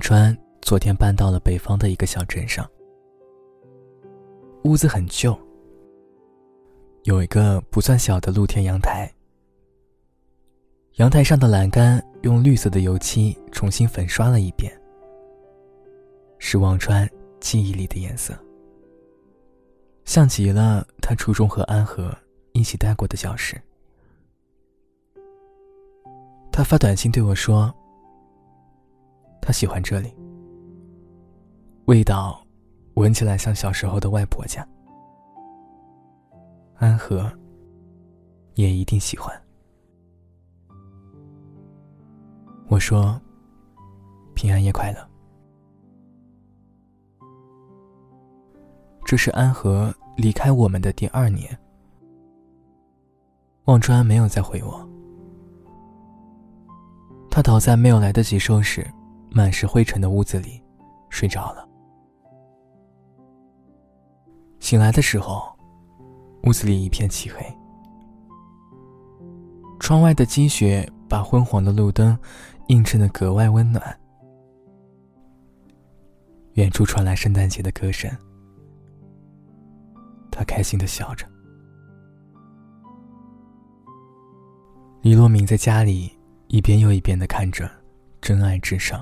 [0.00, 2.66] 忘川昨天搬到了北方的一个小镇上，
[4.64, 5.38] 屋子很旧，
[7.04, 9.12] 有一个不算小的露天阳台。
[10.94, 14.72] 阳台上的栏杆用绿色的油漆重新粉刷了一遍，
[16.38, 17.06] 是忘川
[17.38, 18.32] 记忆里的颜色，
[20.06, 22.10] 像极了他初中和安和
[22.52, 23.60] 一起待过的教室。
[26.50, 27.70] 他发短信对我说
[29.40, 30.14] ：“他喜欢这里，
[31.86, 32.40] 味道
[32.94, 34.66] 闻起来像小时候的外婆家。
[36.76, 37.30] 安和
[38.54, 39.34] 也一定喜欢。”
[42.68, 43.20] 我说
[44.34, 45.08] ：“平安夜快乐。”
[49.04, 51.58] 这是安和离开我们的第二年，
[53.64, 54.88] 望川没有再回我。
[57.28, 58.88] 他倒在没有来得及收拾、
[59.32, 60.62] 满是灰尘的屋子里，
[61.08, 61.68] 睡着了。
[64.58, 65.42] 醒来的时候，
[66.44, 67.44] 屋子里一片漆黑，
[69.78, 72.18] 窗外的积雪把昏黄的路灯
[72.68, 74.00] 映衬得格外温暖。
[76.54, 78.10] 远处传来圣诞节的歌声，
[80.30, 81.26] 他开心的笑着。
[85.02, 86.16] 李洛明在家里。
[86.52, 87.64] 一遍又一遍的看着
[88.20, 89.00] 《真爱至上》。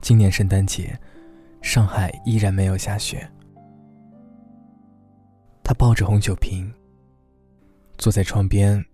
[0.00, 0.98] 今年圣诞节，
[1.62, 3.28] 上海依然没有下雪。
[5.62, 6.72] 他抱着红酒瓶，
[7.98, 8.84] 坐在窗边，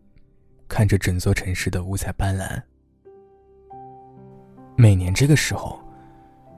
[0.69, 2.61] 看着整座城市的五彩斑斓。
[4.77, 5.79] 每年这个时候，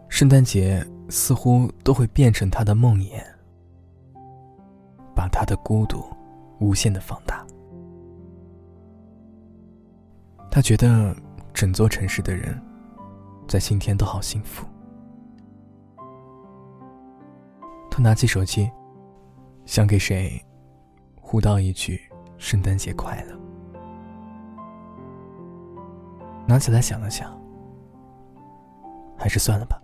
[0.08, 3.22] 圣诞节似乎都会变成他的梦魇，
[5.14, 6.04] 把他的孤独
[6.58, 7.46] 无限的放大。
[10.50, 11.14] 他觉得
[11.52, 12.60] 整座城市的人
[13.48, 14.66] 在今天都好幸福。
[17.90, 18.70] 他拿起手机，
[19.64, 20.40] 想给谁
[21.20, 22.00] 呼道一句
[22.38, 23.34] “圣诞节快乐”。
[26.46, 27.36] 拿起来想了想，
[29.16, 29.80] 还是算了吧。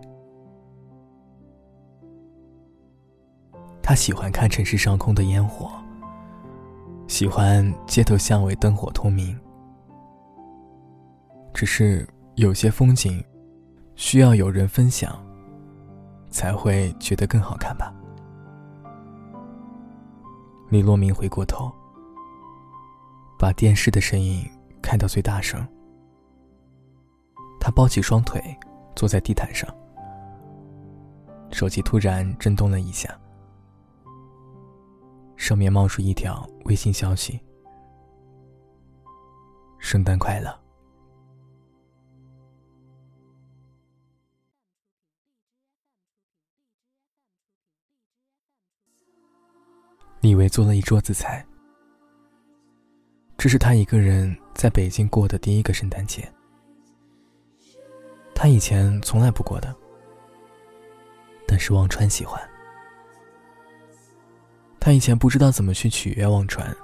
[3.81, 5.69] 他喜欢看城市上空的烟火，
[7.07, 9.37] 喜欢街头巷尾灯火通明。
[11.53, 13.23] 只是有些风景，
[13.95, 15.17] 需要有人分享，
[16.29, 17.93] 才会觉得更好看吧。
[20.69, 21.71] 李洛明回过头，
[23.39, 24.45] 把电视的声音
[24.81, 25.65] 开到最大声。
[27.59, 28.41] 他抱起双腿，
[28.95, 29.73] 坐在地毯上，
[31.51, 33.17] 手机突然震动了一下，
[35.37, 37.39] 上面冒出一条微信消息
[39.79, 40.53] ：“圣诞快乐。”
[50.25, 51.45] 李维做了一桌子菜，
[53.37, 56.27] 这是他一个人在北京过的第一个圣诞节。
[58.33, 59.71] 他以前从来不过的，
[61.47, 62.41] 但是忘川喜欢。
[64.79, 66.75] 他以前不知道怎么去取悦忘川，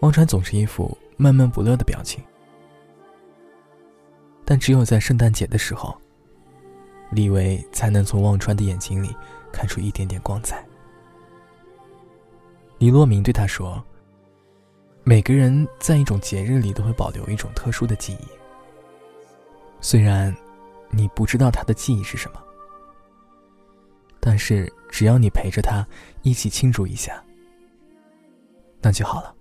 [0.00, 2.24] 忘川总是一副闷闷不乐的表情，
[4.46, 5.94] 但只有在圣诞节的时候，
[7.10, 9.14] 李维才能从忘川的眼睛里
[9.52, 10.66] 看出一点点光彩。
[12.82, 13.80] 李洛明对他说
[15.06, 18.26] ：“每个人在一种节日里都会保留一种特殊的记忆，
[19.80, 20.36] 虽然
[20.90, 22.42] 你不知道他的记忆是什么，
[24.18, 25.86] 但是只要你陪着他
[26.22, 27.22] 一起庆祝一下，
[28.80, 29.32] 那就好了。”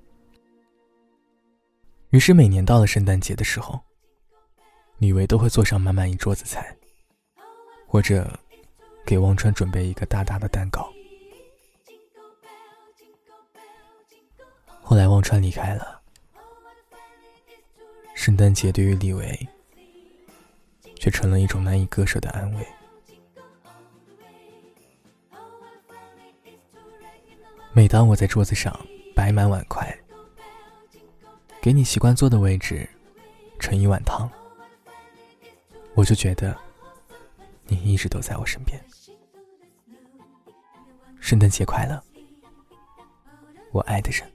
[2.14, 3.82] 于是每年到了圣诞节的时候，
[5.00, 6.78] 李维都会做上满满一桌子菜，
[7.88, 8.40] 或者
[9.04, 10.88] 给王川准备一个大大的蛋糕。
[14.92, 16.02] 后来，忘川离开了。
[18.14, 19.48] 圣诞节对于李维，
[20.98, 22.68] 却成了一种难以割舍的安慰。
[27.72, 28.78] 每当我在桌子上
[29.16, 29.98] 摆满碗筷，
[31.62, 32.86] 给你习惯坐的位置
[33.62, 34.30] 盛一碗汤，
[35.94, 36.54] 我就觉得
[37.66, 38.78] 你一直都在我身边。
[41.22, 42.04] 圣诞节快乐，
[43.72, 44.30] 我爱的人。